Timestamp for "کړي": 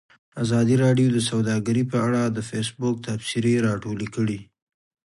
4.15-4.39